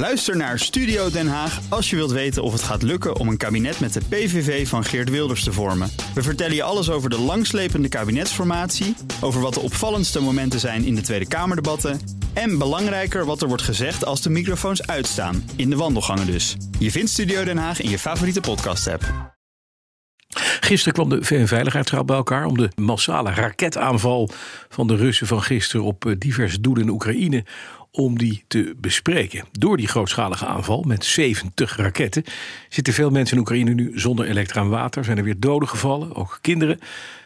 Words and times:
Luister 0.00 0.36
naar 0.36 0.58
Studio 0.58 1.10
Den 1.10 1.28
Haag 1.28 1.60
als 1.68 1.90
je 1.90 1.96
wilt 1.96 2.10
weten 2.10 2.42
of 2.42 2.52
het 2.52 2.62
gaat 2.62 2.82
lukken 2.82 3.16
om 3.16 3.28
een 3.28 3.36
kabinet 3.36 3.80
met 3.80 3.92
de 3.92 4.00
PVV 4.08 4.68
van 4.68 4.84
Geert 4.84 5.10
Wilders 5.10 5.44
te 5.44 5.52
vormen. 5.52 5.90
We 6.14 6.22
vertellen 6.22 6.54
je 6.54 6.62
alles 6.62 6.90
over 6.90 7.10
de 7.10 7.18
langslepende 7.18 7.88
kabinetsformatie, 7.88 8.96
over 9.20 9.40
wat 9.40 9.54
de 9.54 9.60
opvallendste 9.60 10.20
momenten 10.20 10.60
zijn 10.60 10.84
in 10.84 10.94
de 10.94 11.00
Tweede 11.00 11.28
Kamerdebatten 11.28 12.00
en 12.32 12.58
belangrijker 12.58 13.24
wat 13.24 13.42
er 13.42 13.48
wordt 13.48 13.62
gezegd 13.62 14.04
als 14.04 14.22
de 14.22 14.30
microfoons 14.30 14.86
uitstaan, 14.86 15.50
in 15.56 15.70
de 15.70 15.76
wandelgangen 15.76 16.26
dus. 16.26 16.56
Je 16.78 16.90
vindt 16.90 17.10
Studio 17.10 17.44
Den 17.44 17.58
Haag 17.58 17.80
in 17.80 17.90
je 17.90 17.98
favoriete 17.98 18.40
podcast-app. 18.40 19.08
Gisteren 20.60 20.92
kwam 20.94 21.08
de 21.08 21.24
VN-veiligheidsraad 21.24 22.06
bij 22.06 22.16
elkaar 22.16 22.44
om 22.44 22.56
de 22.56 22.70
massale 22.76 23.30
raketaanval 23.30 24.30
van 24.68 24.86
de 24.86 24.96
Russen 24.96 25.26
van 25.26 25.42
gisteren 25.42 25.84
op 25.84 26.06
eh, 26.06 26.12
diverse 26.18 26.60
doelen 26.60 26.82
in 26.82 26.90
Oekraïne 26.90 27.44
om 27.92 28.18
die 28.18 28.44
te 28.48 28.74
bespreken. 28.80 29.44
Door 29.52 29.76
die 29.76 29.88
grootschalige 29.88 30.46
aanval 30.46 30.82
met 30.82 31.04
70 31.04 31.76
raketten 31.76 32.24
zitten 32.68 32.92
veel 32.92 33.10
mensen 33.10 33.34
in 33.34 33.40
Oekraïne 33.40 33.74
nu 33.74 33.98
zonder 33.98 34.26
elektra 34.26 34.60
en 34.60 34.68
water. 34.68 35.04
Zijn 35.04 35.18
er 35.18 35.24
weer 35.24 35.40
doden 35.40 35.68
gevallen, 35.68 36.14
ook 36.14 36.38
kinderen. 36.40 36.78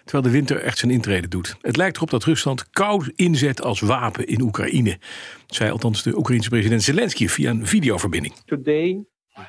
Terwijl 0.05 0.25
de 0.25 0.31
winter 0.31 0.61
echt 0.61 0.79
zijn 0.79 0.91
intrede 0.91 1.29
doet. 1.29 1.57
Het 1.61 1.77
lijkt 1.77 1.97
erop 1.97 2.11
dat 2.11 2.25
Rusland 2.25 2.71
koud 2.71 3.13
inzet 3.15 3.63
als 3.63 3.81
wapen 3.81 4.27
in 4.27 4.41
Oekraïne. 4.41 4.99
Zei 5.47 5.71
althans 5.71 6.03
de 6.03 6.17
Oekraïense 6.17 6.49
president 6.49 6.83
Zelensky 6.83 7.29
via 7.29 7.51
een 7.51 7.67
videoverbinding. 7.67 8.35
Today 8.45 9.05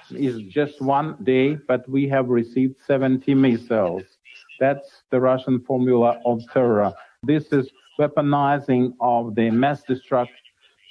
is 0.10 0.44
just 0.48 0.80
one 0.80 1.16
day, 1.20 1.60
but 1.66 1.82
we 1.86 2.08
have 2.10 2.34
received 2.34 2.80
70 2.86 3.36
missiles. 3.36 4.04
That's 4.58 5.04
the 5.10 5.20
Russian 5.20 5.62
formula 5.66 6.20
of 6.22 6.44
terror. 6.52 6.94
This 7.26 7.48
is 7.48 7.74
weaponizing 7.98 8.94
of 8.98 9.34
the 9.34 9.50
mass 9.52 9.84
destruction 9.84 10.45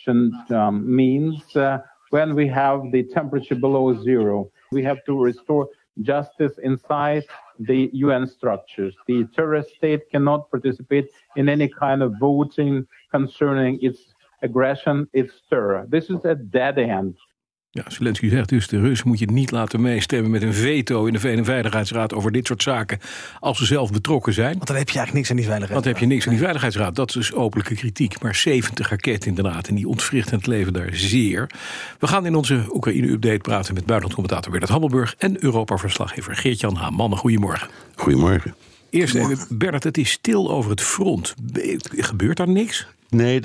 um, 0.09 0.97
means 0.97 1.57
uh, 1.57 1.79
when 2.11 2.35
we 2.35 2.47
have 2.49 2.93
the 2.93 3.03
temperature 3.03 3.55
below 3.55 4.01
zero. 4.03 4.51
We 4.71 4.83
have 4.85 5.05
to 5.07 5.21
restore 5.21 5.69
justice 6.03 6.53
inside 6.63 7.25
the 7.59 7.91
UN 7.93 8.27
structures. 8.27 8.95
The 9.07 9.25
terrorist 9.35 9.75
state 9.77 10.11
cannot 10.11 10.51
participate 10.51 11.11
in 11.37 11.49
any 11.49 11.69
kind 11.69 12.03
of 12.03 12.15
voting 12.19 12.87
concerning 13.11 13.79
its 13.81 14.15
aggression, 14.43 15.09
its 15.13 15.33
terror. 15.49 15.87
This 15.89 16.11
is 16.11 16.25
a 16.25 16.35
dead 16.35 16.79
end. 16.79 17.17
Ja, 17.75 17.85
Zelensky 17.87 18.29
zegt 18.29 18.49
dus, 18.49 18.69
de 18.69 18.81
Rus 18.81 19.03
moet 19.03 19.19
je 19.19 19.31
niet 19.31 19.51
laten 19.51 19.81
meestemmen 19.81 20.31
met 20.31 20.43
een 20.43 20.55
veto 20.55 21.07
in 21.07 21.13
de 21.13 21.21
VN-veiligheidsraad 21.21 22.15
over 22.15 22.33
dit 22.33 22.47
soort 22.47 22.63
zaken 22.63 22.99
als 23.41 23.59
ze 23.59 23.65
zelf 23.65 23.91
betrokken 23.91 24.33
zijn. 24.33 24.55
Want 24.55 24.67
dan 24.67 24.77
heb 24.77 24.89
je 24.89 24.99
eigenlijk 24.99 25.13
niks 25.13 25.31
aan 25.31 25.37
die 25.37 25.45
veiligheidsraad. 25.45 25.85
Want 25.85 25.85
dan 25.85 25.93
heb 25.93 26.03
je 26.03 26.07
niks 26.07 26.25
aan 26.25 26.33
die 26.33 26.43
veiligheidsraad. 26.43 26.95
Dat 26.95 27.09
is 27.09 27.15
dus 27.15 27.33
openlijke 27.33 27.75
kritiek. 27.75 28.23
Maar 28.23 28.35
70 28.35 28.89
raketten 28.89 29.29
inderdaad 29.29 29.69
en 29.69 29.75
die 29.75 29.89
ontwrichten 29.89 30.37
het 30.37 30.47
leven 30.47 30.73
daar 30.73 30.89
zeer. 30.93 31.51
We 31.99 32.07
gaan 32.07 32.27
in 32.27 32.35
onze 32.35 32.65
Oekraïne-update 32.75 33.39
praten 33.39 33.75
met 33.75 33.87
buitenlandcommentator 33.87 34.51
Bernard 34.51 34.73
Hammelburg 34.73 35.15
en 35.19 35.45
Europa-verslaggever 35.45 36.37
Geert-Jan 36.37 36.77
Haan. 36.77 36.95
Mannen, 36.95 37.19
goedemorgen. 37.19 37.69
Goedemorgen. 37.95 38.55
Eerst 38.91 39.15
even, 39.15 39.39
Bernard, 39.49 39.85
het 39.85 39.99
is 39.99 40.11
stil 40.11 40.51
over 40.51 40.71
het 40.71 40.81
front. 40.81 41.35
Gebeurt 41.91 42.37
daar 42.37 42.49
niks? 42.49 42.87
Nee, 43.15 43.41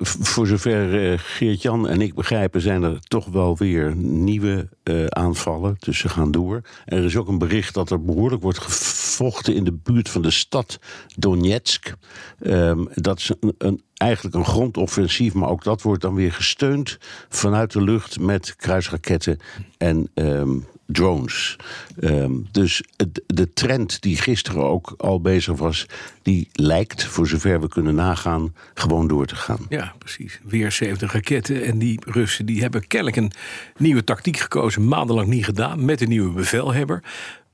voor 0.00 0.46
zover 0.46 1.10
uh, 1.12 1.18
Geert-Jan 1.18 1.88
en 1.88 2.00
ik 2.00 2.14
begrijpen, 2.14 2.60
zijn 2.60 2.82
er 2.82 2.98
toch 3.00 3.26
wel 3.26 3.56
weer 3.56 3.96
nieuwe 3.96 4.68
uh, 4.84 5.06
aanvallen. 5.06 5.76
Dus 5.78 5.98
ze 5.98 6.08
gaan 6.08 6.30
door. 6.30 6.60
Er 6.84 7.04
is 7.04 7.16
ook 7.16 7.28
een 7.28 7.38
bericht 7.38 7.74
dat 7.74 7.90
er 7.90 8.04
behoorlijk 8.04 8.42
wordt 8.42 8.58
gevochten 8.58 9.54
in 9.54 9.64
de 9.64 9.72
buurt 9.72 10.08
van 10.08 10.22
de 10.22 10.30
stad 10.30 10.78
Donetsk. 11.16 11.94
Um, 12.40 12.88
dat 12.94 13.18
is 13.18 13.32
een, 13.58 13.82
eigenlijk 13.96 14.36
een 14.36 14.44
grondoffensief, 14.44 15.34
maar 15.34 15.48
ook 15.48 15.64
dat 15.64 15.82
wordt 15.82 16.02
dan 16.02 16.14
weer 16.14 16.32
gesteund 16.32 16.98
vanuit 17.28 17.72
de 17.72 17.82
lucht 17.82 18.20
met 18.20 18.56
kruisraketten 18.56 19.38
en 19.78 20.10
um, 20.14 20.66
drones. 20.92 21.56
Um, 22.00 22.48
dus 22.50 22.82
de 23.26 23.52
trend 23.52 24.02
die 24.02 24.16
gisteren 24.16 24.64
ook 24.64 24.94
al 24.96 25.20
bezig 25.20 25.56
was, 25.56 25.86
die 26.22 26.48
lijkt, 26.52 27.04
voor 27.04 27.26
zover 27.26 27.60
we 27.60 27.68
kunnen 27.68 27.94
nagaan, 27.94 28.54
gewoon 28.74 29.08
door 29.08 29.26
te 29.26 29.36
gaan. 29.36 29.66
Ja, 29.68 29.94
precies. 29.98 30.40
Weer 30.42 30.72
70 30.72 31.12
raketten. 31.12 31.64
En 31.64 31.78
die 31.78 32.00
Russen 32.06 32.46
die 32.46 32.60
hebben 32.60 32.86
kennelijk 32.86 33.16
een 33.16 33.32
nieuwe 33.76 34.04
tactiek 34.04 34.36
gekozen, 34.36 34.88
maandenlang 34.88 35.28
niet 35.28 35.44
gedaan, 35.44 35.84
met 35.84 36.00
een 36.00 36.08
nieuwe 36.08 36.32
bevelhebber. 36.32 37.02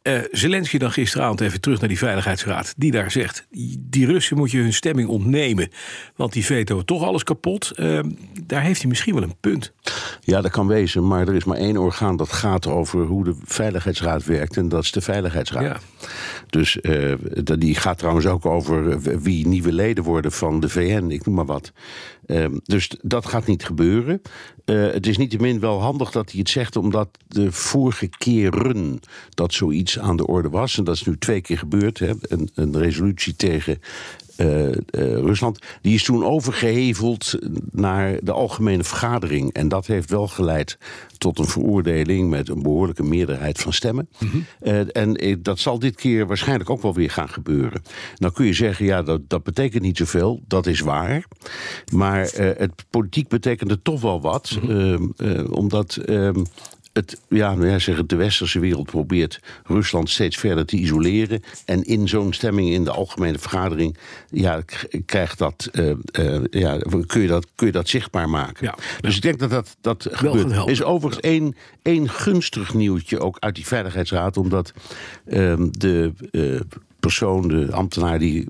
Uh, 0.07 0.19
Zelensky 0.31 0.79
dan 0.79 0.93
gisteravond 0.93 1.41
even 1.41 1.61
terug 1.61 1.81
naar 1.81 1.89
die 1.89 1.99
Veiligheidsraad. 1.99 2.75
Die 2.77 2.91
daar 2.91 3.11
zegt, 3.11 3.47
die 3.79 4.07
Russen 4.07 4.37
moet 4.37 4.51
je 4.51 4.59
hun 4.59 4.73
stemming 4.73 5.09
ontnemen. 5.09 5.71
Want 6.17 6.33
die 6.33 6.45
veto 6.45 6.83
toch 6.83 7.03
alles 7.03 7.23
kapot. 7.23 7.73
Uh, 7.77 8.01
daar 8.47 8.63
heeft 8.63 8.81
hij 8.81 8.89
misschien 8.89 9.15
wel 9.15 9.23
een 9.23 9.37
punt. 9.41 9.73
Ja, 10.21 10.41
dat 10.41 10.51
kan 10.51 10.67
wezen. 10.67 11.07
Maar 11.07 11.29
er 11.29 11.35
is 11.35 11.45
maar 11.45 11.57
één 11.57 11.77
orgaan 11.77 12.17
dat 12.17 12.33
gaat 12.33 12.67
over 12.67 13.05
hoe 13.05 13.25
de 13.25 13.37
Veiligheidsraad 13.45 14.25
werkt. 14.25 14.57
En 14.57 14.69
dat 14.69 14.83
is 14.83 14.93
de 14.93 15.01
Veiligheidsraad. 15.01 15.63
Ja. 15.63 15.81
Dus 16.47 16.79
uh, 16.83 17.15
die 17.59 17.75
gaat 17.75 17.99
trouwens 17.99 18.27
ook 18.27 18.47
over 18.47 19.01
wie 19.23 19.47
nieuwe 19.47 19.73
leden 19.73 20.05
worden 20.05 20.33
van 20.33 20.61
de 20.61 20.69
VN. 20.69 21.07
Ik 21.11 21.27
noem 21.27 21.35
maar 21.35 21.47
wat. 21.47 21.73
Um, 22.27 22.61
dus 22.65 22.91
dat 23.03 23.27
gaat 23.27 23.47
niet 23.47 23.65
gebeuren. 23.65 24.23
Uh, 24.65 24.93
het 24.93 25.07
is 25.07 25.17
niettemin 25.17 25.61
wel 25.61 25.81
handig 25.81 26.11
dat 26.11 26.31
hij 26.31 26.41
het 26.41 26.49
zegt, 26.49 26.77
omdat 26.77 27.09
de 27.29 27.53
vorige 27.53 28.09
keren 28.09 29.01
dat 29.31 29.55
zoiets 29.55 29.99
aan 29.99 30.17
de 30.17 30.27
orde 30.27 30.49
was, 30.49 30.79
en 30.79 30.85
dat 30.85 30.95
is 30.95 31.05
nu 31.05 31.19
twee 31.19 31.41
keer 31.41 31.59
gebeurd, 31.59 31.99
hè, 31.99 32.13
een, 32.21 32.51
een 32.55 32.79
resolutie 32.79 33.37
tegen 33.37 33.81
uh, 34.37 34.67
uh, 34.67 34.75
Rusland, 34.91 35.59
die 35.83 35.95
is 35.95 36.05
toen 36.05 36.25
overgeheveld 36.25 37.39
naar 37.71 38.19
de 38.23 38.33
algemene 38.33 38.85
vergadering. 38.85 39.53
En 39.53 39.69
dat 39.69 39.87
heeft 39.87 40.11
wel 40.11 40.29
geleid 40.29 40.79
tot 41.19 41.39
een 41.39 41.47
veroordeling 41.47 42.31
met 42.31 42.49
een 42.49 42.63
behoorlijke 42.63 43.03
meerderheid 43.03 43.61
van 43.61 43.73
stemmen. 43.73 44.09
Mm 44.19 44.29
-hmm. 44.29 44.45
uh, 44.63 44.97
en 44.97 45.39
dat 45.43 45.59
zal 45.59 45.79
dit 45.79 45.95
keer 45.95 46.27
waarschijnlijk 46.27 46.71
ook 46.71 46.83
wel 46.83 46.95
weer 46.95 47.11
gaan 47.11 47.29
gebeuren. 47.29 47.83
Nou 48.17 48.33
kun 48.33 48.47
je 48.47 48.53
zeggen, 48.53 48.87
ja, 48.87 49.03
dat, 49.03 49.21
dat 49.29 49.43
betekent 49.43 49.83
niet 49.83 49.97
zoveel. 49.97 50.43
Dat 50.49 50.67
is 50.67 50.81
waar. 50.81 51.25
Maar 51.93 52.29
het 52.37 52.85
politiek 52.91 53.29
betekende 53.29 53.83
toch 53.83 54.01
wel 54.01 54.21
wat. 54.21 54.59
Mm 54.63 54.69
-hmm. 54.69 55.47
omdat 55.51 55.99
het, 56.97 57.21
ja, 57.29 57.55
nou 57.55 57.69
ja, 57.69 57.79
zeg, 57.79 58.07
de 58.07 58.17
westerse 58.17 58.59
wereld 58.59 58.87
probeert 58.87 59.41
Rusland 59.65 60.11
steeds 60.11 60.37
verder 60.37 60.67
te 60.67 60.77
isoleren. 60.77 61.43
En 61.65 61.85
in 61.85 62.09
zo'n 62.09 62.33
stemming 62.33 62.71
in 62.71 62.85
de 62.85 62.91
algemene 62.91 63.39
vergadering 63.39 63.97
ja, 64.31 64.63
krijgt 65.07 65.39
dat, 65.39 65.69
uh, 65.73 65.93
uh, 66.21 66.41
ja, 66.51 66.79
kun, 67.07 67.21
je 67.21 67.29
dat, 67.29 67.47
kun 67.55 67.67
je 67.67 67.73
dat 67.73 67.89
zichtbaar 67.89 68.29
maken. 68.29 68.67
Ja, 68.67 68.75
dus 69.01 69.11
ja. 69.11 69.17
ik 69.17 69.23
denk 69.23 69.39
dat 69.39 69.51
dat, 69.51 69.77
dat 69.81 70.09
gebeurt. 70.11 70.53
Er 70.53 70.69
is 70.69 70.83
overigens 70.83 71.23
één, 71.23 71.57
één 71.83 72.09
gunstig 72.09 72.75
nieuwtje 72.75 73.21
ook 73.21 73.37
uit 73.41 73.55
die 73.55 73.67
Veiligheidsraad, 73.67 74.37
omdat 74.37 74.73
uh, 75.27 75.55
de 75.71 76.13
uh, 76.31 76.61
persoon, 77.01 77.49
de 77.49 77.73
ambtenaar 77.73 78.19
die 78.19 78.49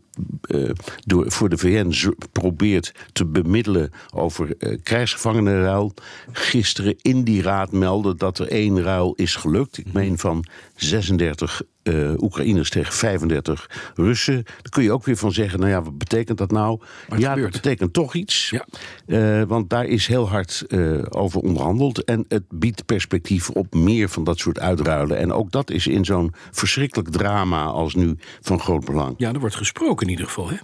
door, 1.04 1.30
voor 1.30 1.48
de 1.48 1.58
VN 1.58 2.14
probeert 2.32 2.92
te 3.12 3.26
bemiddelen 3.26 3.90
over 4.14 4.54
uh, 4.58 4.78
krijgsgevangenenruil, 4.82 5.94
gisteren 6.32 6.94
in 7.02 7.24
die 7.24 7.42
raad 7.42 7.72
meldde 7.72 8.14
dat 8.14 8.38
er 8.38 8.48
één 8.48 8.82
ruil 8.82 9.14
is 9.14 9.36
gelukt. 9.36 9.78
Ik 9.78 9.92
meen 9.92 10.18
van 10.18 10.44
36 10.76 11.62
uh, 11.86 12.12
Oekraïners 12.22 12.70
tegen 12.70 12.92
35 12.92 13.92
Russen. 13.94 14.42
Daar 14.44 14.70
kun 14.70 14.82
je 14.82 14.92
ook 14.92 15.04
weer 15.04 15.16
van 15.16 15.32
zeggen, 15.32 15.58
nou 15.58 15.70
ja, 15.70 15.82
wat 15.82 15.98
betekent 15.98 16.38
dat 16.38 16.50
nou? 16.50 16.80
Ja, 17.16 17.32
gebeurt. 17.32 17.52
dat 17.52 17.62
betekent 17.62 17.92
toch 17.92 18.14
iets. 18.14 18.50
Ja. 18.50 18.66
Uh, 19.06 19.42
want 19.48 19.70
daar 19.70 19.84
is 19.84 20.06
heel 20.06 20.28
hard 20.28 20.64
uh, 20.68 21.02
over 21.08 21.40
onderhandeld. 21.40 22.04
En 22.04 22.24
het 22.28 22.42
biedt 22.48 22.86
perspectief 22.86 23.50
op 23.50 23.74
meer 23.74 24.08
van 24.08 24.24
dat 24.24 24.38
soort 24.38 24.58
uitruilen. 24.58 25.18
En 25.18 25.32
ook 25.32 25.50
dat 25.50 25.70
is 25.70 25.86
in 25.86 26.04
zo'n 26.04 26.34
verschrikkelijk 26.50 27.10
drama 27.10 27.64
als 27.64 27.94
nu 27.94 28.16
van 28.40 28.60
groot 28.60 28.84
belang. 28.84 29.14
Ja, 29.16 29.32
er 29.32 29.40
wordt 29.40 29.56
gesproken 29.56 30.05
in 30.06 30.12
ieder 30.12 30.26
geval, 30.26 30.48
hè? 30.48 30.56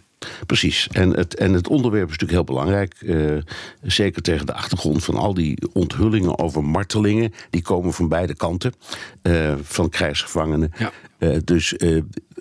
Precies. 0.46 0.88
En 0.92 1.10
het, 1.10 1.34
en 1.34 1.52
het 1.52 1.68
onderwerp 1.68 2.04
is 2.04 2.10
natuurlijk 2.10 2.32
heel 2.48 2.56
belangrijk. 2.56 2.94
Uh, 3.00 3.38
zeker 3.82 4.22
tegen 4.22 4.46
de 4.46 4.52
achtergrond 4.52 5.04
van 5.04 5.14
al 5.14 5.34
die 5.34 5.58
onthullingen 5.72 6.38
over 6.38 6.64
martelingen. 6.64 7.32
Die 7.50 7.62
komen 7.62 7.92
van 7.92 8.08
beide 8.08 8.34
kanten 8.34 8.72
uh, 9.22 9.54
van 9.62 9.88
krijgsgevangenen. 9.88 10.72
Ja. 10.78 10.92
Uh, 11.18 11.36
dus 11.44 11.74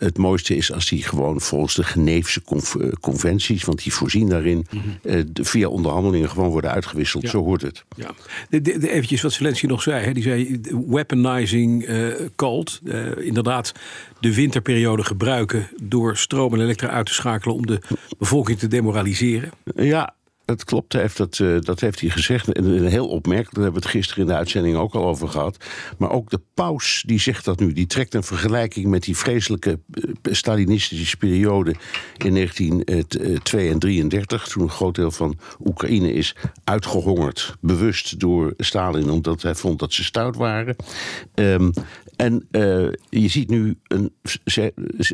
het 0.03 0.17
mooiste 0.17 0.55
is 0.55 0.71
als 0.71 0.89
die 0.89 1.03
gewoon 1.03 1.41
volgens 1.41 1.75
de 1.75 1.83
Geneefse 1.83 2.41
conventies, 2.99 3.63
want 3.63 3.83
die 3.83 3.93
voorzien 3.93 4.29
daarin, 4.29 4.65
mm 4.69 4.81
-hmm. 4.81 5.25
via 5.33 5.67
onderhandelingen 5.67 6.29
gewoon 6.29 6.49
worden 6.49 6.71
uitgewisseld. 6.71 7.23
Ja. 7.23 7.29
Zo 7.29 7.43
hoort 7.43 7.61
het. 7.61 7.85
Ja. 7.95 8.11
De, 8.49 8.61
de, 8.61 8.77
de, 8.77 8.89
eventjes 8.89 9.21
wat 9.21 9.33
Zelensky 9.33 9.65
nog 9.65 9.81
zei. 9.81 10.05
Hè. 10.05 10.11
Die 10.13 10.23
zei 10.23 10.61
weaponizing 10.87 11.89
cult. 12.35 12.81
inderdaad, 13.17 13.73
de 14.19 14.35
winterperiode 14.35 15.03
gebruiken 15.03 15.69
door 15.83 16.17
stroom 16.17 16.53
en 16.53 16.61
elektra 16.61 16.87
uit 16.87 17.05
te 17.05 17.13
schakelen 17.13 17.55
om 17.55 17.65
de 17.65 17.79
bevolking 18.17 18.59
te 18.59 18.67
demoraliseren. 18.67 19.51
Ja, 19.75 20.15
dat 20.51 20.63
klopt. 20.63 20.93
Heeft 20.93 21.17
dat, 21.17 21.39
uh, 21.39 21.61
dat 21.61 21.79
heeft 21.79 21.99
hij 21.99 22.09
gezegd. 22.09 22.51
En 22.51 22.85
heel 22.85 23.07
opmerkelijk, 23.07 23.53
daar 23.53 23.63
hebben 23.63 23.81
we 23.81 23.87
het 23.87 23.97
gisteren 23.97 24.23
in 24.23 24.29
de 24.29 24.37
uitzending 24.37 24.75
ook 24.75 24.93
al 24.93 25.05
over 25.05 25.27
gehad. 25.27 25.65
Maar 25.97 26.11
ook 26.11 26.29
de 26.29 26.41
paus 26.53 27.03
die 27.05 27.19
zegt 27.19 27.45
dat 27.45 27.59
nu. 27.59 27.73
Die 27.73 27.87
trekt 27.87 28.13
een 28.13 28.23
vergelijking 28.23 28.87
met 28.87 29.03
die 29.03 29.17
vreselijke 29.17 29.79
Stalinistische 30.23 31.17
periode 31.17 31.75
in 32.17 32.33
1932 32.33 33.71
en 33.71 33.79
33. 33.79 34.47
Toen 34.47 34.63
een 34.63 34.69
groot 34.69 34.95
deel 34.95 35.11
van 35.11 35.39
Oekraïne 35.65 36.13
is 36.13 36.35
uitgehongerd. 36.63 37.55
Bewust 37.61 38.19
door 38.19 38.53
Stalin, 38.57 39.09
omdat 39.09 39.41
hij 39.41 39.55
vond 39.55 39.79
dat 39.79 39.93
ze 39.93 40.03
stout 40.03 40.35
waren. 40.35 40.75
Um, 41.35 41.71
en 42.15 42.47
uh, 42.51 42.91
je 43.09 43.27
ziet 43.27 43.49
nu 43.49 43.77
een, 43.87 44.13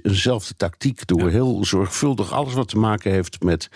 eenzelfde 0.04 0.56
tactiek 0.56 1.08
door 1.08 1.30
heel 1.30 1.66
zorgvuldig 1.66 2.32
alles 2.32 2.54
wat 2.54 2.68
te 2.68 2.78
maken 2.78 3.12
heeft 3.12 3.44
met 3.44 3.70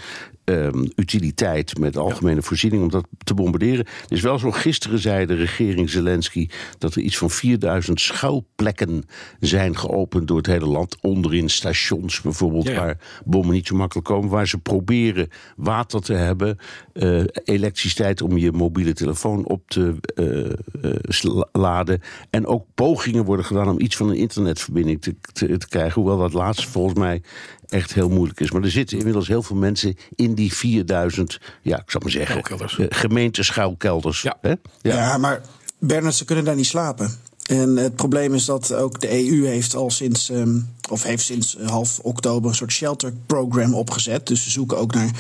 um, 0.52 0.92
utiliteit, 0.96 1.78
met 1.78 1.98
algemene 1.98 2.42
voorziening, 2.42 2.84
om 2.84 2.90
dat 2.90 3.08
te 3.24 3.34
bombarderen. 3.34 3.86
Het 4.02 4.12
is 4.12 4.22
wel 4.22 4.40
zo, 4.40 4.52
gisteren 4.52 5.00
zei 5.00 5.26
de 5.26 5.34
regering 5.34 5.90
Zelensky 5.90 6.50
dat 6.78 6.96
er 6.96 7.02
iets 7.02 7.18
van 7.18 7.30
4000 7.30 8.02
schuilplekken 8.02 9.04
zijn 9.40 9.78
geopend 9.78 10.28
door 10.28 10.38
het 10.38 10.46
hele 10.46 10.66
land. 10.66 10.98
Onderin 11.02 11.50
stations 11.50 12.22
bijvoorbeeld, 12.22 12.74
waar 12.74 12.98
bommen 13.26 13.54
niet 13.54 13.68
zo 13.68 13.76
makkelijk 13.76 14.08
komen. 14.08 14.30
Waar 14.30 14.48
ze 14.48 14.58
proberen 14.58 15.30
water 15.56 16.02
te 16.02 16.14
hebben, 16.14 16.58
uh, 16.94 17.24
elektriciteit 17.44 18.22
om 18.22 18.38
je 18.38 18.52
mobiele 18.52 18.94
telefoon 18.94 19.46
op 19.46 19.70
te 19.70 19.96
uh, 20.16 21.42
laden. 21.52 22.02
En 22.30 22.46
ook 22.46 22.66
pogingen 22.76 23.26
worden 23.26 23.46
gedaan 23.46 23.70
om 23.70 23.80
iets 23.80 23.96
van 23.96 24.10
een 24.10 24.16
internetverbinding 24.16 25.02
te, 25.02 25.16
te, 25.34 25.58
te 25.58 25.68
krijgen. 25.68 26.02
Hoewel 26.02 26.18
dat 26.18 26.34
laatste 26.34 26.68
volgens 26.68 27.00
mij 27.00 27.22
echt 27.72 27.94
heel 27.94 28.10
moeilijk 28.10 28.40
is. 28.40 28.52
Maar 28.52 28.64
er 28.64 28.72
zitten 28.72 28.98
inmiddels 28.98 29.28
heel 29.28 29.44
veel 29.44 29.56
mensen 29.56 29.96
in 30.16 30.34
die 30.34 30.54
4000, 30.54 31.40
ja, 31.62 31.78
ik 31.78 31.92
zou 31.92 32.04
maar 32.04 32.12
zeggen, 32.12 32.44
uh, 32.80 32.86
gemeenteschuilkelders. 32.90 34.22
Ja. 34.22 34.38
Hè? 34.42 34.50
Ja. 34.50 34.58
ja, 34.82 35.18
maar 35.18 35.42
Bernard, 35.80 36.16
ze 36.16 36.26
kunnen 36.26 36.46
daar 36.46 36.56
niet 36.56 36.66
slapen. 36.66 37.20
En 37.46 37.76
het 37.76 37.96
probleem 37.96 38.34
is 38.34 38.46
dat 38.46 38.74
ook 38.74 39.02
de 39.02 39.12
EU 39.12 39.46
heeft 39.46 39.76
al 39.76 39.90
sinds, 39.90 40.30
um, 40.30 40.70
of 40.90 41.04
heeft 41.04 41.24
sinds 41.24 41.58
half 41.66 42.00
oktober 42.00 42.50
een 42.50 42.56
soort 42.56 42.72
shelter 42.72 43.14
program 43.26 43.74
opgezet. 43.74 44.28
Dus 44.28 44.44
ze 44.44 44.50
zoeken 44.50 44.78
ook 44.78 44.94
naar 44.94 45.12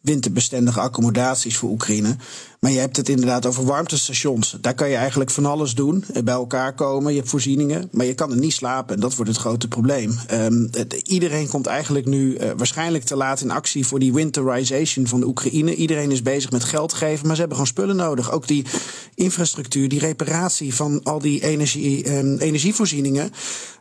winterbestendige 0.00 0.80
accommodaties 0.80 1.56
voor 1.56 1.70
Oekraïne. 1.70 2.16
Maar 2.60 2.70
je 2.70 2.78
hebt 2.78 2.96
het 2.96 3.08
inderdaad 3.08 3.46
over 3.46 3.64
warmtestations. 3.64 4.56
Daar 4.60 4.74
kan 4.74 4.88
je 4.88 4.96
eigenlijk 4.96 5.30
van 5.30 5.46
alles 5.46 5.74
doen, 5.74 6.04
eh, 6.12 6.22
bij 6.22 6.34
elkaar 6.34 6.74
komen. 6.74 7.12
Je 7.12 7.18
hebt 7.18 7.30
voorzieningen, 7.30 7.88
maar 7.92 8.06
je 8.06 8.14
kan 8.14 8.30
er 8.30 8.38
niet 8.38 8.52
slapen. 8.52 8.94
En 8.94 9.00
dat 9.00 9.14
wordt 9.14 9.30
het 9.30 9.40
grote 9.40 9.68
probleem. 9.68 10.18
Um, 10.32 10.70
iedereen 11.02 11.48
komt 11.48 11.66
eigenlijk 11.66 12.06
nu 12.06 12.34
uh, 12.34 12.50
waarschijnlijk 12.56 13.04
te 13.04 13.16
laat 13.16 13.40
in 13.40 13.50
actie 13.50 13.86
voor 13.86 13.98
die 13.98 14.12
winterization 14.12 15.06
van 15.06 15.20
de 15.20 15.26
Oekraïne. 15.26 15.74
Iedereen 15.74 16.10
is 16.10 16.22
bezig 16.22 16.50
met 16.50 16.64
geld 16.64 16.92
geven, 16.92 17.26
maar 17.26 17.34
ze 17.34 17.40
hebben 17.40 17.58
gewoon 17.58 17.72
spullen 17.72 17.96
nodig. 17.96 18.32
Ook 18.32 18.46
die 18.46 18.66
infrastructuur, 19.14 19.88
die 19.88 20.00
reparatie 20.00 20.74
van 20.74 21.00
al 21.02 21.18
die 21.18 21.42
energie, 21.42 22.16
um, 22.16 22.38
energievoorzieningen. 22.38 23.32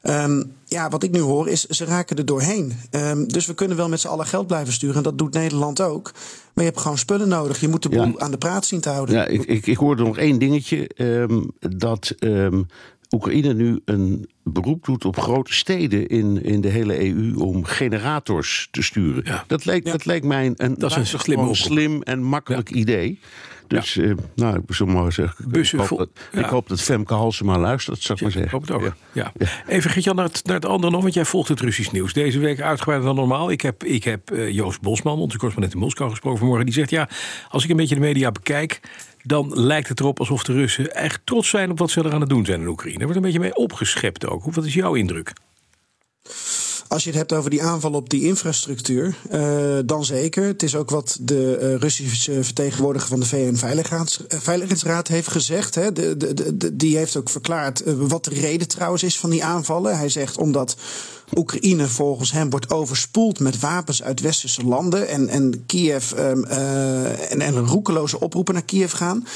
Um, 0.04 0.52
ja, 0.66 0.90
wat 0.90 1.04
ik 1.04 1.12
nu 1.12 1.20
hoor 1.20 1.48
is, 1.50 1.66
ze 1.66 1.86
raken 1.86 2.18
er 2.18 2.26
doorheen. 2.26 2.74
Dus 3.28 3.46
we 3.46 3.54
kunnen 3.54 3.78
wel 3.78 3.90
met 3.90 4.00
z'n 4.00 4.08
allen 4.08 4.26
geld 4.26 4.48
blijven 4.48 4.74
sturen. 4.74 4.96
En 4.96 5.04
dat 5.04 5.18
doet 5.18 5.34
Nederland 5.34 5.82
ook. 5.82 6.12
Maar 6.54 6.64
je 6.64 6.72
hebt 6.72 6.82
gewoon 6.82 6.98
spullen 6.98 7.28
nodig. 7.28 7.60
Je 7.60 7.68
moet 7.68 7.84
de 7.84 7.90
boel 7.90 8.20
aan 8.20 8.32
de 8.32 8.38
praat 8.38 8.66
zien 8.66 8.82
te 8.82 8.90
houden. 8.90 9.16
Ja, 9.16 9.26
ik, 9.26 9.44
ik, 9.44 9.68
ik 9.68 9.78
hoorde 9.78 10.04
nog 10.04 10.18
één 10.18 10.40
dingetje. 10.40 10.90
Um, 10.98 11.52
dat 11.60 12.16
um, 12.20 12.68
Oekraïne 13.10 13.54
nu 13.54 13.82
een 13.86 14.30
beroep 14.44 14.86
doet 14.86 15.06
op 15.06 15.20
grote 15.20 15.54
steden 15.54 16.08
in, 16.08 16.44
in 16.44 16.62
de 16.62 16.68
hele 16.68 17.08
EU 17.08 17.36
om 17.36 17.64
generators 17.66 18.68
te 18.72 18.82
sturen. 18.82 19.24
Ja. 19.26 19.44
Dat, 19.48 19.66
lijkt, 19.66 19.86
ja. 19.86 19.92
dat 19.92 20.06
lijkt 20.06 20.26
mij 20.26 20.54
een, 20.56 20.76
dat 20.78 20.92
is 20.92 21.14
een 21.14 21.20
slim, 21.20 21.56
slim 21.56 22.02
en 22.02 22.24
makkelijk 22.24 22.70
idee. 22.70 23.20
Dus 23.70 23.96
uh, 23.96 24.16
nou, 24.36 24.58
ik 24.68 24.76
zou 24.76 24.92
maar 24.92 25.12
zeggen, 25.12 25.46
ik 25.52 25.72
hoop, 25.72 25.98
dat, 25.98 26.10
ik 26.32 26.46
hoop 26.46 26.68
dat 26.68 26.82
Femke 26.82 27.14
Halsema 27.14 27.58
luistert, 27.58 28.02
zou 28.02 28.18
ik 28.18 28.24
maar 28.24 28.32
zeggen. 28.32 28.52
Hoop 28.52 28.62
het 28.62 28.72
ook. 28.72 28.96
Ja. 29.12 29.32
ja. 29.38 29.48
Even 29.68 29.92
Gert-Jan 29.92 30.16
naar 30.16 30.26
het, 30.26 30.42
naar 30.46 30.56
het 30.56 30.66
andere 30.66 30.92
nog, 30.92 31.02
want 31.02 31.14
jij 31.14 31.26
volgt 31.26 31.50
het 31.50 31.60
Russisch 31.60 31.92
nieuws. 31.92 32.14
Deze 32.14 32.40
week 32.40 32.62
uitgebreider 32.62 33.08
dan 33.08 33.16
normaal. 33.16 33.52
Ik 33.52 33.62
heb, 33.62 33.84
ik 33.84 34.04
heb 34.04 34.32
uh, 34.32 34.52
Joost 34.52 34.82
Bosman, 34.82 35.20
onze 35.20 35.38
correspondent 35.38 35.74
in 35.74 35.80
Moskou, 35.80 36.10
gesproken 36.10 36.40
vanmorgen. 36.40 36.66
Die 36.66 36.76
zegt, 36.76 36.90
ja, 36.90 37.10
als 37.50 37.64
ik 37.64 37.70
een 37.70 37.78
beetje 37.78 37.96
de 37.96 38.02
media 38.02 38.32
bekijk... 38.32 38.80
dan 39.24 39.60
lijkt 39.60 39.90
het 39.90 40.00
erop 40.00 40.20
alsof 40.20 40.44
de 40.44 40.54
Russen 40.54 40.96
echt 40.96 41.22
trots 41.24 41.50
zijn 41.50 41.72
op 41.72 41.80
wat 41.80 41.90
ze 41.90 42.04
er 42.04 42.14
aan 42.14 42.22
het 42.22 42.30
doen 42.30 42.46
zijn 42.46 42.62
in 42.62 42.68
Oekraïne. 42.68 42.98
Er 42.98 43.04
wordt 43.04 43.18
een 43.18 43.24
beetje 43.24 43.40
mee 43.40 43.56
opgeschept 43.56 44.28
ook. 44.28 44.54
Wat 44.54 44.66
is 44.66 44.74
jouw 44.74 44.94
indruk? 44.94 45.34
Als 46.90 47.04
je 47.04 47.10
het 47.10 47.18
hebt 47.18 47.34
over 47.34 47.50
die 47.50 47.64
aanval 47.64 47.92
op 47.92 48.10
die 48.10 48.26
infrastructuur, 48.26 49.16
uh, 49.32 49.80
dan 49.86 50.06
zeker. 50.06 50.44
Het 50.44 50.64
is 50.64 50.76
ook 50.76 50.90
wat 50.90 51.18
de 51.22 51.60
uh, 51.62 51.76
Russische 51.76 52.44
vertegenwoordiger 52.44 53.10
van 53.10 53.20
de 53.20 53.26
VN-veiligheidsraad 53.26 55.08
heeft 55.08 55.28
gezegd. 55.28 55.76
Hè. 55.76 55.92
De, 55.92 56.18
de, 56.18 56.58
de, 56.58 56.76
die 56.76 56.98
heeft 56.98 57.16
ook 57.16 57.30
verklaard 57.30 57.84
wat 57.86 58.24
de 58.24 58.34
reden 58.34 58.68
trouwens 58.68 59.04
is 59.04 59.20
van 59.20 59.30
die 59.30 59.44
aanvallen. 59.44 59.98
Hij 59.98 60.10
zegt 60.10 60.38
omdat 60.38 60.76
Oekraïne 61.36 61.88
volgens 61.88 62.32
hem 62.32 62.50
wordt 62.50 62.72
overspoeld 62.72 63.40
met 63.40 63.60
wapens 63.60 64.04
uit 64.04 64.20
westerse 64.20 64.64
landen. 64.64 65.08
En, 65.08 65.28
en 65.28 65.64
Kiev 65.66 66.12
um, 66.12 66.46
uh, 66.46 67.32
en, 67.32 67.42
en 67.42 67.66
roekeloze 67.66 68.20
oproepen 68.20 68.54
naar 68.54 68.64
Kiev 68.64 68.94
gaan. 68.94 69.28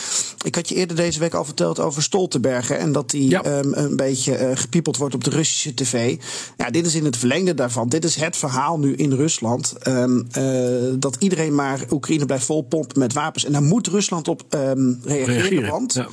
Ik 0.44 0.56
had 0.56 0.70
je 0.70 0.76
eerder 0.76 0.96
deze 0.96 1.20
week 1.20 1.34
al 1.34 1.46
verteld 1.46 1.80
over 1.80 2.04
Stoltenberg. 2.04 2.70
en 2.70 2.92
dat 2.92 3.10
die 3.10 3.30
ja. 3.30 3.46
um, 3.58 3.74
een 3.74 3.96
beetje 3.96 4.40
uh, 4.40 4.50
gepiepeld 4.54 4.98
wordt 4.98 5.16
op 5.16 5.24
de 5.24 5.30
Russische 5.30 5.74
tv. 5.74 6.18
Ja, 6.58 6.70
dit 6.70 6.86
is 6.86 6.96
in 6.96 7.06
het 7.06 7.18
verlengde 7.18 7.54
daarvan. 7.54 7.90
Dit 7.90 8.04
is 8.04 8.16
het 8.16 8.38
verhaal 8.38 8.80
nu 8.80 8.96
in 8.96 9.14
Rusland. 9.14 9.74
Um, 9.88 10.28
uh, 10.38 10.94
dat 11.00 11.16
iedereen 11.20 11.56
maar 11.56 11.86
Oekraïne 11.92 12.26
blijft 12.26 12.46
volpompen 12.46 13.00
met 13.00 13.14
wapens. 13.14 13.46
En 13.46 13.52
daar 13.52 13.64
moet 13.64 13.88
Rusland 13.88 14.28
op 14.28 14.44
reageren. 14.50 15.26
reageren. 15.26 15.70
Want. 15.70 15.94
Ja. 15.94 16.08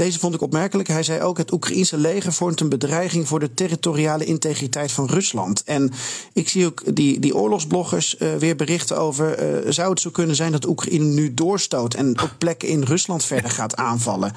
Deze 0.00 0.18
vond 0.18 0.34
ik 0.34 0.42
opmerkelijk. 0.42 0.88
Hij 0.88 1.02
zei 1.02 1.20
ook: 1.22 1.38
het 1.38 1.52
Oekraïense 1.52 1.96
leger 1.96 2.32
vormt 2.32 2.60
een 2.60 2.68
bedreiging 2.68 3.28
voor 3.28 3.40
de 3.40 3.54
territoriale 3.54 4.24
integriteit 4.24 4.92
van 4.92 5.06
Rusland. 5.06 5.62
En 5.64 5.92
ik 6.32 6.48
zie 6.48 6.66
ook 6.66 6.96
die, 6.96 7.20
die 7.20 7.36
oorlogsbloggers 7.36 8.16
uh, 8.18 8.34
weer 8.34 8.56
berichten 8.56 8.98
over. 8.98 9.62
Uh, 9.64 9.70
zou 9.72 9.90
het 9.90 10.00
zo 10.00 10.10
kunnen 10.10 10.36
zijn 10.36 10.52
dat 10.52 10.66
Oekraïne 10.66 11.04
nu 11.04 11.34
doorstoot 11.34 11.94
en 11.94 12.22
op 12.22 12.34
plekken 12.38 12.68
in 12.68 12.82
Rusland 12.82 13.24
verder 13.24 13.50
gaat 13.50 13.76
aanvallen? 13.76 14.32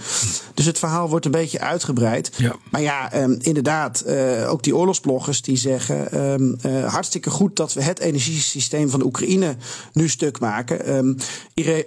Dus 0.53 0.65
het 0.65 0.79
verhaal 0.79 1.09
wordt 1.09 1.25
een 1.25 1.31
beetje 1.31 1.59
uitgebreid. 1.59 2.31
Ja. 2.37 2.55
Maar 2.71 2.81
ja, 2.81 3.21
um, 3.21 3.37
inderdaad, 3.41 4.03
uh, 4.07 4.51
ook 4.51 4.63
die 4.63 4.75
oorlogsbloggers 4.75 5.41
die 5.41 5.57
zeggen: 5.57 6.19
um, 6.19 6.57
hartstikke 6.85 7.29
goed 7.29 7.55
dat 7.55 7.73
we 7.73 7.83
het 7.83 7.99
energiesysteem 7.99 8.89
van 8.89 9.03
Oekraïne 9.03 9.55
nu 9.93 10.09
stuk 10.09 10.39
maken. 10.39 10.95
Um, 10.95 11.17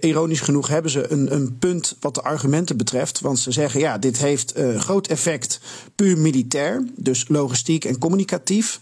ironisch 0.00 0.40
genoeg 0.40 0.68
hebben 0.68 0.90
ze 0.90 1.12
een, 1.12 1.34
een 1.34 1.58
punt 1.58 1.96
wat 2.00 2.14
de 2.14 2.22
argumenten 2.22 2.76
betreft. 2.76 3.20
Want 3.20 3.38
ze 3.38 3.50
zeggen 3.50 3.64
zeggen: 3.70 3.90
ja, 3.90 3.98
dit 3.98 4.18
heeft 4.18 4.58
uh, 4.58 4.80
groot 4.80 5.06
effect 5.06 5.60
puur 5.94 6.18
militair, 6.18 6.84
dus 6.96 7.28
logistiek 7.28 7.84
en 7.84 7.98
communicatief. 7.98 8.80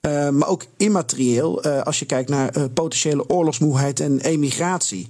Uh, 0.00 0.28
maar 0.28 0.48
ook 0.48 0.64
immaterieel, 0.76 1.66
uh, 1.66 1.82
als 1.82 1.98
je 1.98 2.04
kijkt 2.04 2.28
naar 2.28 2.56
uh, 2.56 2.64
potentiële 2.74 3.28
oorlogsmoeheid 3.28 4.00
en 4.00 4.20
emigratie. 4.20 5.06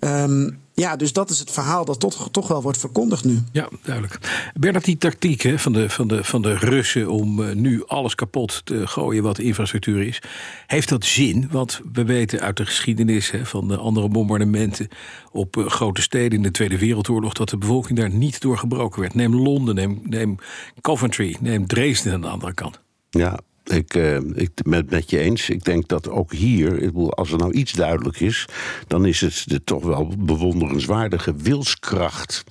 Ja. 0.00 0.22
Um, 0.24 0.62
ja, 0.74 0.96
dus 0.96 1.12
dat 1.12 1.30
is 1.30 1.38
het 1.38 1.50
verhaal 1.50 1.84
dat 1.84 2.00
toch, 2.00 2.28
toch 2.30 2.48
wel 2.48 2.62
wordt 2.62 2.78
verkondigd 2.78 3.24
nu. 3.24 3.42
Ja, 3.52 3.68
duidelijk. 3.82 4.18
Bernard, 4.54 4.84
die 4.84 4.98
tactiek 4.98 5.42
hè, 5.42 5.58
van, 5.58 5.72
de, 5.72 5.90
van, 5.90 6.08
de, 6.08 6.24
van 6.24 6.42
de 6.42 6.54
Russen 6.54 7.08
om 7.08 7.40
uh, 7.40 7.54
nu 7.54 7.86
alles 7.86 8.14
kapot 8.14 8.60
te 8.64 8.86
gooien 8.86 9.22
wat 9.22 9.38
infrastructuur 9.38 10.06
is, 10.06 10.22
heeft 10.66 10.88
dat 10.88 11.04
zin? 11.04 11.48
Want 11.50 11.80
we 11.92 12.04
weten 12.04 12.40
uit 12.40 12.56
de 12.56 12.66
geschiedenis 12.66 13.30
hè, 13.30 13.46
van 13.46 13.68
de 13.68 13.76
andere 13.76 14.08
bombardementen 14.08 14.88
op 15.32 15.56
uh, 15.56 15.66
grote 15.66 16.02
steden 16.02 16.32
in 16.32 16.42
de 16.42 16.50
Tweede 16.50 16.78
Wereldoorlog 16.78 17.32
dat 17.32 17.48
de 17.48 17.58
bevolking 17.58 17.98
daar 17.98 18.10
niet 18.10 18.40
door 18.40 18.58
gebroken 18.58 19.00
werd. 19.00 19.14
Neem 19.14 19.34
Londen, 19.34 19.74
neem, 19.74 20.00
neem 20.04 20.36
Coventry, 20.80 21.36
neem 21.40 21.66
Dresden 21.66 22.12
aan 22.12 22.20
de 22.20 22.28
andere 22.28 22.54
kant. 22.54 22.80
Ja, 23.10 23.40
ik, 23.64 23.94
uh, 23.94 24.16
ik 24.16 24.50
met, 24.64 24.90
met 24.90 25.10
je 25.10 25.18
eens. 25.18 25.50
Ik 25.50 25.64
denk 25.64 25.88
dat 25.88 26.08
ook 26.08 26.32
hier, 26.32 26.90
als 27.08 27.32
er 27.32 27.38
nou 27.38 27.52
iets 27.52 27.72
duidelijk 27.72 28.20
is, 28.20 28.46
dan 28.86 29.06
is 29.06 29.20
het 29.20 29.42
de 29.46 29.64
toch 29.64 29.84
wel 29.84 30.12
bewonderenswaardige 30.18 31.34
wilskracht 31.34 32.44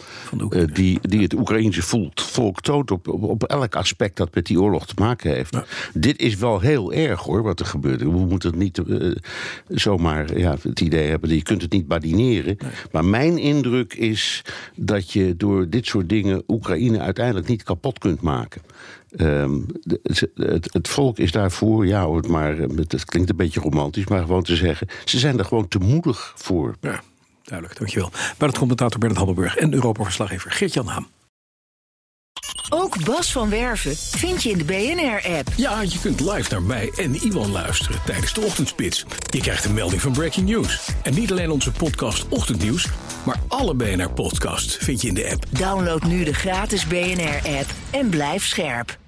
uh, 0.50 0.64
die, 0.74 1.00
die 1.02 1.22
het 1.22 1.34
Oekraïnse 1.34 1.82
volk, 1.82 2.20
volk 2.20 2.62
toont 2.62 2.92
op, 2.92 3.08
op, 3.08 3.24
op, 3.24 3.44
elk 3.44 3.76
aspect 3.76 4.18
dat 4.18 4.36
met 4.36 4.46
die 4.46 4.62
oorlog 4.62 4.86
te 4.86 4.94
maken 4.98 5.34
heeft. 5.34 5.54
Ja. 5.54 5.66
Dit 5.94 6.20
is 6.20 6.36
wel 6.36 6.60
heel 6.60 6.94
erg 6.94 7.22
hoor, 7.22 7.44
wat 7.44 7.60
er 7.60 7.66
gebeurt. 7.66 8.02
We 8.02 8.10
moeten 8.10 8.50
het 8.50 8.60
niet 8.60 8.78
uh, 8.88 9.16
zomaar 9.68 10.38
ja, 10.38 10.58
het 10.62 10.80
idee 10.80 11.10
hebben, 11.10 11.36
je 11.36 11.42
kunt 11.42 11.62
het 11.62 11.72
niet 11.72 11.88
badineren. 11.88 12.58
Nee. 12.60 12.72
Maar 12.92 13.06
mijn 13.06 13.38
indruk 13.38 13.94
is 13.94 14.42
dat 14.76 15.12
je 15.12 15.36
door 15.38 15.70
dit 15.70 15.86
soort 15.86 16.10
dingen 16.10 16.44
Oekraïne 16.48 17.00
uiteindelijk 17.00 17.48
niet 17.48 17.64
kapot 17.64 18.00
kunt 18.00 18.22
maken. 18.22 18.62
Um, 19.18 19.66
het, 20.04 20.28
het, 20.36 20.74
het, 20.74 20.88
volk 20.88 21.18
is 21.18 21.32
daarvoor, 21.32 21.88
ja, 21.88 22.08
maar 22.28 22.58
het 22.58 23.06
klinkt 23.06 23.30
een 23.30 23.36
beetje 23.36 23.60
romantisch, 23.60 24.08
maar 24.08 24.22
gewoon 24.22 24.44
te 24.44 24.56
zeggen, 24.56 24.88
ze 25.06 25.20
zijn 25.20 25.40
er 25.40 25.46
gewoon 25.46 25.68
te 25.68 25.80
moedig 25.80 26.34
voor. 26.36 26.76
Ja, 26.82 27.02
duidelijk, 27.44 27.80
dankjewel. 27.80 28.10
Bij 28.38 28.48
het 28.48 28.58
commentator 28.58 29.00
Bernard 29.00 29.20
Hammelburg 29.20 29.56
en 29.56 29.74
Europa-verslaggever 29.74 30.52
Geert-Jan 30.52 30.88
Haan. 30.88 31.08
Ook 32.70 33.06
Bas 33.06 33.32
van 33.32 33.50
Werven 33.50 33.96
vind 33.96 34.44
je 34.44 34.50
in 34.50 34.58
de 34.58 34.64
BNR-app. 34.64 35.48
Ja, 35.56 35.82
je 35.82 36.00
kunt 36.02 36.20
live 36.20 36.52
naar 36.52 36.62
mij 36.62 36.92
en 36.96 37.16
Iwan 37.16 37.52
luisteren 37.52 38.00
tijdens 38.06 38.34
de 38.34 38.42
ochtendspits. 38.42 39.06
Je 39.30 39.42
krijgt 39.42 39.66
een 39.66 39.74
melding 39.74 40.02
van 40.02 40.12
Breaking 40.12 40.50
News. 40.50 40.90
En 41.04 41.14
niet 41.14 41.32
alleen 41.32 41.52
onze 41.52 41.72
podcast 41.72 42.28
Ochtendnieuws, 42.30 42.90
maar 43.26 43.40
alle 43.48 43.74
BNR-podcasts 43.74 44.76
vind 44.76 45.02
je 45.02 45.08
in 45.08 45.14
de 45.14 45.32
app. 45.32 45.46
Download 45.50 46.04
nu 46.04 46.24
de 46.24 46.34
gratis 46.34 46.88
BNR-app 46.88 47.70
en 47.92 48.10
blijf 48.10 48.46
scherp. 48.46 49.02